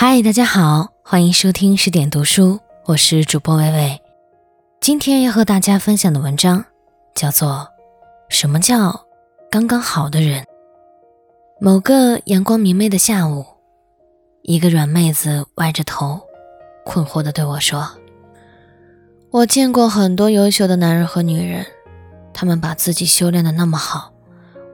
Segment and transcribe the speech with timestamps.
[0.00, 4.00] 嗨，大家好，欢迎收听十点读书，我是主播微微。
[4.80, 6.64] 今天要和大家分享的文章
[7.16, 7.48] 叫做
[8.28, 9.06] 《什么叫
[9.50, 10.44] 刚刚好的人》。
[11.60, 13.44] 某个阳光明媚的下午，
[14.42, 16.20] 一个软妹子歪着头，
[16.84, 17.90] 困惑地对我说
[19.32, 21.66] ：“我见过很多优秀的男人和女人，
[22.32, 24.12] 他们把自己修炼的那么好，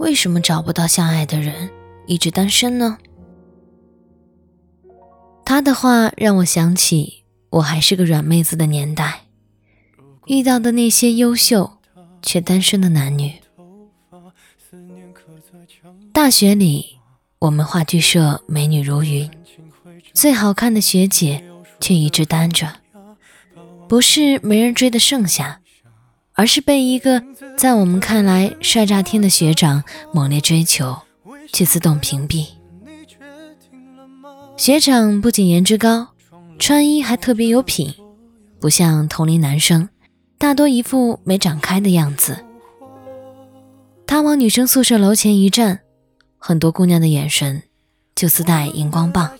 [0.00, 1.70] 为什么找不到相爱的人，
[2.08, 2.98] 一直单身呢？”
[5.44, 9.22] 他的话让我想起我还是个软妹子的年代，
[10.26, 11.78] 遇到的那些优秀
[12.22, 13.34] 却单身的男女。
[16.12, 16.98] 大学里，
[17.40, 19.30] 我们话剧社美女如云，
[20.14, 21.44] 最好看的学姐
[21.80, 22.80] 却一直单着，
[23.88, 25.60] 不是没人追的盛夏，
[26.32, 27.22] 而是被一个
[27.56, 31.02] 在我们看来帅炸天的学长猛烈追求，
[31.52, 32.46] 却自动屏蔽。
[34.62, 36.06] 学长不仅颜值高，
[36.56, 37.92] 穿衣还特别有品，
[38.60, 39.88] 不像同龄男生，
[40.38, 42.36] 大多一副没长开的样子。
[44.06, 45.80] 他往女生宿舍楼前一站，
[46.38, 47.64] 很多姑娘的眼神
[48.14, 49.32] 就自带荧光棒。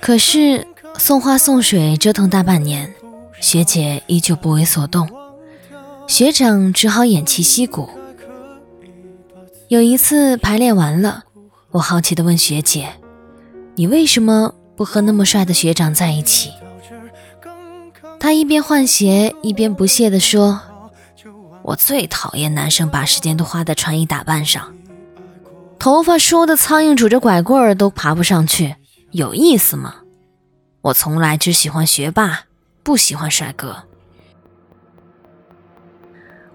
[0.00, 0.64] 可是
[0.96, 2.94] 送花送水折腾大半年，
[3.40, 5.10] 学姐依旧不为所动，
[6.06, 7.90] 学长只好偃旗息鼓。
[9.66, 11.24] 有一次排练完了，
[11.72, 12.90] 我好奇地问学姐。
[13.78, 16.50] 你为什么不和那么帅的学长在一起？
[18.18, 20.60] 他一边换鞋一边不屑地说
[21.62, 24.74] ：“我最讨厌男生把时间都花在穿衣打扮上，
[25.78, 28.74] 头发梳的苍蝇拄着拐棍儿都爬不上去，
[29.12, 29.98] 有意思吗？
[30.82, 32.46] 我从来只喜欢学霸，
[32.82, 33.84] 不喜欢帅哥。”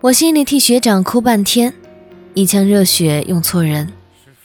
[0.04, 1.74] 我心里替学长哭半天，
[2.34, 3.94] 一腔热血用错人。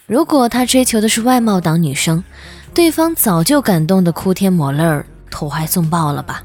[0.07, 2.23] 如果他追求的是外貌党女生，
[2.73, 6.43] 对方早就感动的哭天抹泪儿、投怀送抱了吧？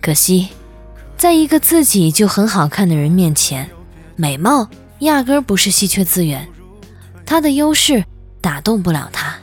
[0.00, 0.48] 可惜，
[1.16, 3.68] 在一个自己就很好看的人面前，
[4.14, 4.68] 美貌
[5.00, 6.48] 压根不是稀缺资源，
[7.26, 8.04] 他的优势
[8.40, 9.34] 打动不了他。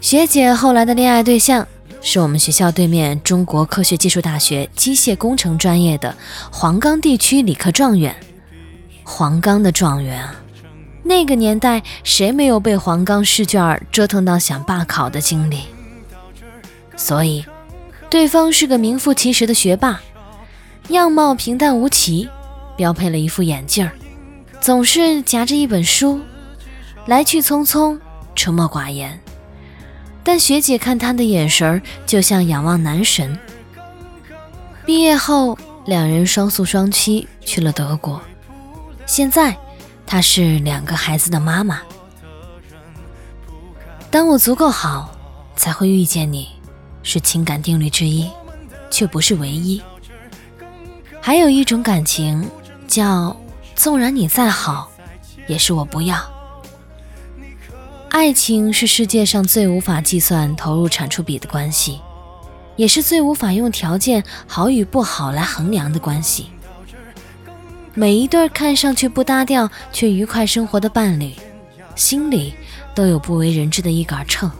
[0.00, 1.66] 学姐后来的恋爱对象
[2.00, 6.14] 是我们学校对面中国科学技术大学机械工程专业的
[6.50, 8.14] 黄冈地区理科状元。
[9.04, 10.41] 黄冈的状元啊！
[11.04, 15.62] 那个年代，谁没有被黄冈试卷折腾到想罢考的经历？
[16.96, 17.44] 所以，
[18.08, 20.00] 对方是个名副其实的学霸，
[20.88, 22.28] 样貌平淡无奇，
[22.76, 23.90] 标配了一副眼镜，
[24.60, 26.20] 总是夹着一本书，
[27.06, 27.98] 来去匆匆，
[28.36, 29.18] 沉默寡言。
[30.22, 33.36] 但学姐看他的眼神就像仰望男神。
[34.86, 38.22] 毕业后，两人双宿双栖去了德国，
[39.04, 39.56] 现在。
[40.06, 41.80] 她是两个孩子的妈妈。
[44.10, 45.10] 当我足够好，
[45.56, 46.48] 才会遇见你，
[47.02, 48.30] 是情感定律之一，
[48.90, 49.82] 却不是唯一。
[51.20, 52.46] 还有一种感情，
[52.86, 53.34] 叫
[53.74, 54.90] 纵然你再好，
[55.46, 56.18] 也是我不要。
[58.10, 61.98] 爱情是世界上最无法计算投入产出比的关系，
[62.76, 66.50] 也是最无法用条件好与不好来衡量的关系。
[67.94, 71.34] 每一对看上去不搭调却愉快生活的伴侣，
[71.94, 72.54] 心里
[72.94, 74.50] 都有不为人知的一杆秤。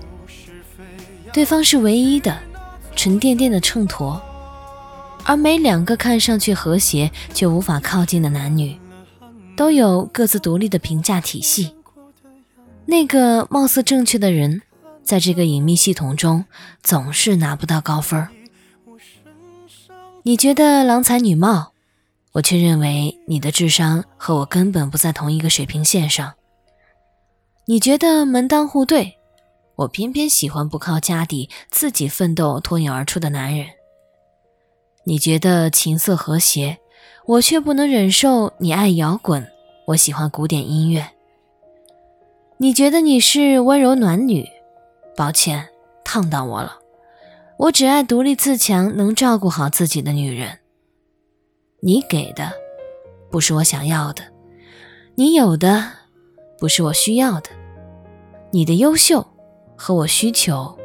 [1.32, 2.38] 对方是唯一的、
[2.94, 4.20] 沉甸甸的秤砣，
[5.24, 8.78] 而每两个看上去和谐却无法靠近的男女，
[9.56, 11.74] 都有各自独立的评价体系。
[12.84, 14.60] 那个貌似正确的人，
[15.02, 16.44] 在这个隐秘系统中
[16.82, 18.28] 总是拿不到高分。
[20.24, 21.71] 你觉得郎才女貌？
[22.32, 26.32] 我却认为你的智商和我根本不在同一个水平线上。
[27.66, 29.18] 你觉得门当户对，
[29.76, 33.66] 我偏偏喜欢不靠家底、自己奋斗脱颖而出的男人。
[35.04, 36.78] 你觉得琴瑟和谐，
[37.26, 39.46] 我却不能忍受你爱摇滚，
[39.88, 41.06] 我喜欢古典音乐。
[42.56, 44.48] 你觉得你是温柔暖女，
[45.16, 45.68] 抱歉，
[46.02, 46.78] 烫到我了。
[47.58, 50.58] 我只爱独立自强、能照顾好自己的女人。
[51.84, 52.52] 你给的
[53.28, 54.22] 不是我想要的，
[55.16, 55.84] 你有的
[56.56, 57.50] 不是我需要的，
[58.52, 59.26] 你的优秀
[59.74, 60.78] 和我需求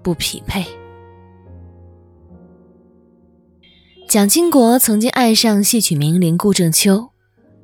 [0.00, 0.64] 不匹配。
[4.06, 7.10] 蒋经国曾经爱上戏曲名伶顾正秋，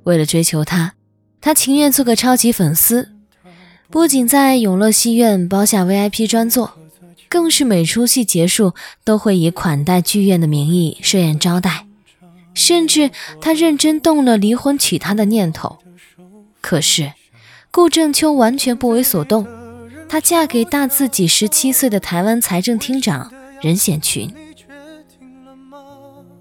[0.03, 0.95] 为了追求她，
[1.41, 3.13] 他情愿做个超级粉丝，
[3.89, 6.73] 不仅在永乐戏院包下 VIP 专座，
[7.29, 11.87] 更是每出戏结束都会以款待剧院的名义设宴招待。
[12.55, 13.11] 甚至
[13.41, 15.79] 他认真动了离婚娶她的念头，
[16.61, 17.13] 可是
[17.71, 19.47] 顾正秋完全不为所动，
[20.09, 24.33] 她嫁给大自己十七岁的台湾财政厅长任显群。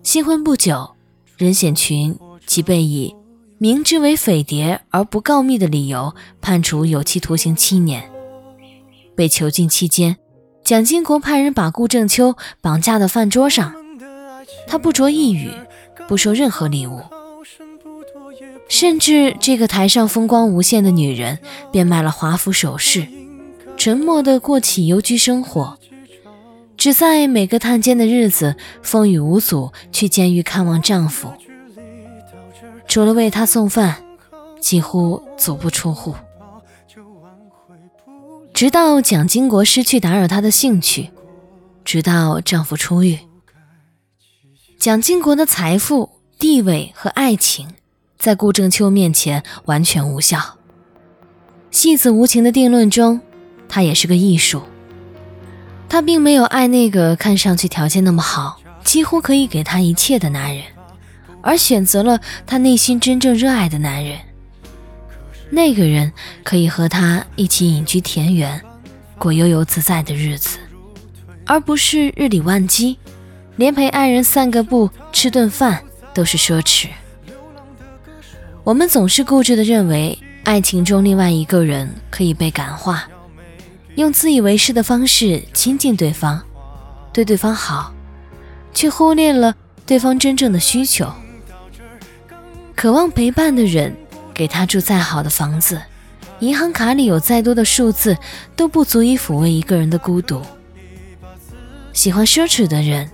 [0.01, 0.95] 新婚不久，
[1.37, 3.15] 任显群即被以
[3.59, 8.09] 明知为匪谍而不告密的理由判处有期徒刑七年。
[9.15, 10.17] 被囚禁期间，
[10.63, 13.75] 蒋经国派人把顾正秋绑架到饭桌上，
[14.65, 15.51] 他不着一语，
[16.07, 17.01] 不收任何礼物。
[18.67, 21.39] 甚至这个台上风光无限的女人，
[21.71, 23.07] 变卖了华服首饰，
[23.77, 25.77] 沉默地过起游居生活，
[26.77, 31.33] 只在每个探监的日子，风雨无阻去监狱看望丈夫。
[32.87, 34.03] 除了为他送饭，
[34.59, 36.13] 几乎足不出户。
[38.53, 41.09] 直到蒋经国失去打扰她的兴趣，
[41.85, 43.17] 直到丈夫出狱，
[44.79, 46.09] 蒋经国的财富、
[46.39, 47.67] 地位和爱情。
[48.17, 50.57] 在顾正秋面前完全无效。
[51.69, 53.19] 戏子无情的定论中，
[53.67, 54.63] 他也是个艺术。
[55.89, 60.63] 他并没有爱那个看上去条件那么好、几乎可以给他一切的男人，
[61.41, 64.17] 而选择了他内心真正热爱的男人。
[65.49, 68.61] 那个人可以和他一起隐居田园，
[69.17, 70.57] 过悠游自在的日子，
[71.45, 72.97] 而不是日理万机，
[73.59, 75.83] 连陪爱人散个步、吃顿饭
[76.13, 76.87] 都是奢侈。
[78.63, 83.09] 我们总是固执地认为，爱情中另外一个人可以被感化，
[83.95, 86.41] 用自以为是的方式亲近对方，
[87.11, 87.93] 对对方好，
[88.73, 89.53] 却忽略了
[89.85, 91.11] 对方真正的需求。
[92.77, 93.93] 渴望陪伴的人，
[94.33, 95.81] 给他住再好的房子，
[96.39, 98.15] 银行卡里有再多的数字，
[98.55, 100.41] 都不足以抚慰一个人的孤独。
[101.91, 103.09] 喜欢奢侈的人，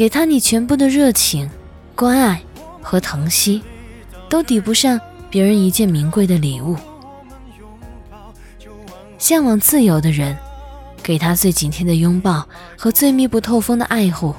[0.00, 1.50] 给他你全部的热情、
[1.94, 2.42] 关爱
[2.80, 3.62] 和疼惜。
[4.30, 4.98] 都抵不上
[5.28, 6.74] 别人一件名贵的礼物。
[9.18, 10.34] 向往自由的人，
[11.02, 12.48] 给他最紧贴的拥抱
[12.78, 14.34] 和最密不透风的爱护，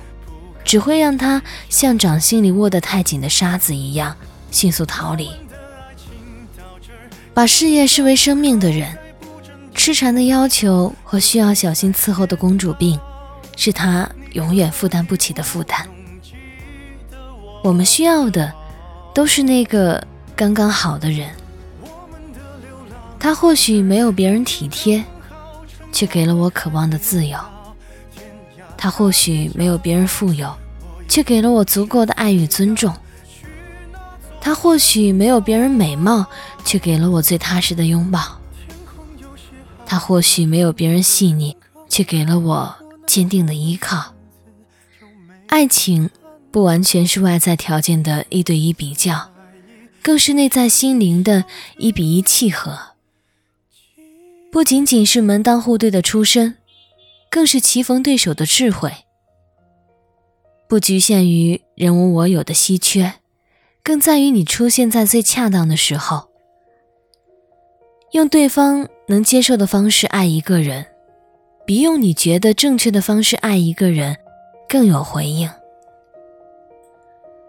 [0.64, 4.18] 只会让他像掌心里握得太紧的沙子一样
[4.50, 5.30] 迅速逃离。
[7.36, 8.98] 把事业视为生命的人，
[9.76, 13.00] 痴缠的要求和需要小心伺候的公主病，
[13.56, 15.88] 是他永远负担不起的负担。
[17.64, 18.54] 我们需要的。
[19.14, 20.02] 都是那个
[20.38, 21.30] 刚刚好的人，
[23.20, 25.04] 他或许没有别人体贴，
[25.92, 27.38] 却给了我渴望的自由；
[28.78, 30.50] 他或许没有别人富有，
[31.10, 32.94] 却给了我足够的爱与尊重；
[34.40, 36.26] 他或许没有别人美貌，
[36.64, 38.40] 却给了我最踏实的拥抱；
[39.86, 41.58] 他或许没有别人细腻，
[41.90, 42.74] 却给了我
[43.06, 44.14] 坚定的依靠。
[45.52, 46.10] 爱情。
[46.52, 49.32] 不完全是外在条件的一对一比较，
[50.04, 51.46] 更是内在心灵的
[51.78, 52.78] 一比一契合。
[54.52, 56.58] 不仅仅是门当户对的出身，
[57.30, 58.92] 更是棋逢对手的智慧。
[60.68, 63.14] 不局限于人无我有的稀缺，
[63.82, 66.28] 更在于你出现在最恰当的时候。
[68.12, 70.88] 用对方能接受的方式爱一个人，
[71.66, 74.18] 比用你觉得正确的方式爱一个人
[74.72, 75.50] 更有回应。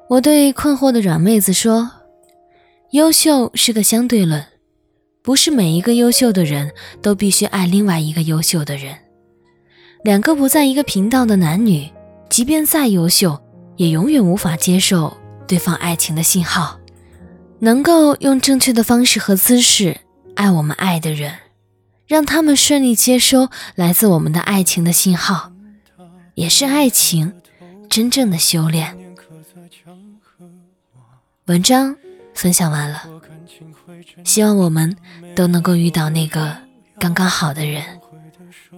[0.08, 1.88] 我对困惑的软妹子说
[2.90, 4.44] ：“优秀是个相对论，
[5.22, 8.96] 不是每一个优秀的人都必须爱另外一个优秀的人。
[10.02, 11.88] 两个不在一个频道的男女，
[12.28, 13.40] 即便再优秀，
[13.76, 16.80] 也永远无法接受对方爱情的信号。
[17.60, 19.96] 能够用正确的方式和姿势
[20.34, 21.34] 爱我们爱的人，
[22.08, 25.51] 让他们顺利接收来自我们的爱情的信号，
[26.34, 27.32] 也是爱情
[27.88, 28.96] 真正的修炼。”
[31.46, 31.96] 文章
[32.34, 33.02] 分享完了，
[34.24, 34.96] 希望我们
[35.34, 36.56] 都能够遇到那个
[36.98, 38.00] 刚刚好的人，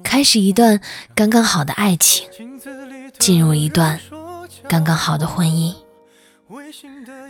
[0.03, 0.81] 开始一段
[1.15, 2.29] 刚刚好的爱情，
[3.19, 4.01] 进入一段
[4.69, 5.75] 刚刚好的婚姻。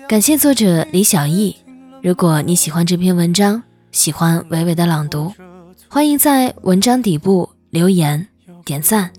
[0.08, 1.56] 感谢作者李小艺。
[2.02, 5.32] 如果你喜欢这篇文章，喜欢伟伟的朗读，
[5.88, 8.28] 欢迎在文章底部留言
[8.64, 9.12] 点赞。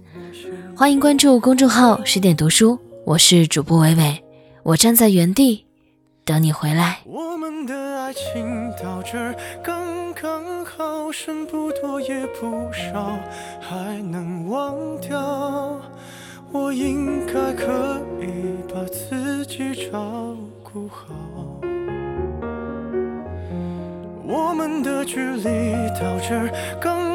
[0.78, 4.22] 欢迎关注公众号十点读书，我是主播伟伟，
[4.62, 5.64] 我站在原地。
[6.26, 13.18] 等你回来我们的爱情到这儿刚刚好剩不多也不少
[13.62, 15.80] 还能忘掉
[16.52, 18.26] 我应该可以
[18.68, 21.06] 把自己照顾好
[24.28, 25.44] 我们的距离
[25.94, 26.52] 到这儿
[26.82, 27.15] 刚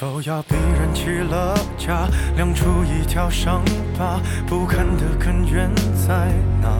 [0.00, 3.62] 咬牙逼人起了家，亮出一条伤
[3.98, 6.70] 疤，不堪的根源在哪？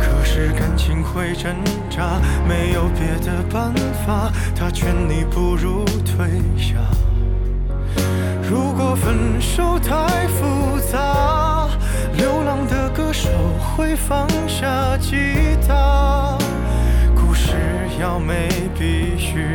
[0.00, 1.54] 可是感情会挣
[1.90, 3.74] 扎，没有别的办
[4.06, 6.76] 法，他劝你不如退下。
[8.48, 11.68] 如果分手太复杂，
[12.16, 13.28] 流浪的歌手
[13.76, 15.16] 会放下吉
[15.68, 16.38] 他。
[17.14, 17.52] 故事
[18.00, 18.48] 要美，
[18.78, 19.54] 必须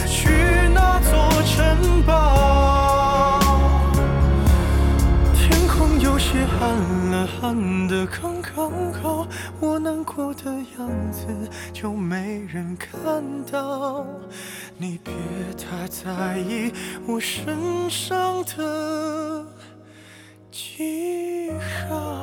[11.73, 14.05] 就没人看到
[14.77, 15.13] 你别
[15.57, 16.71] 太在意
[17.07, 19.45] 我身上的
[20.51, 21.51] 记
[21.87, 22.20] 号